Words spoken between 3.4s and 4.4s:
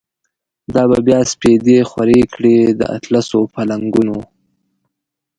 پالنګونو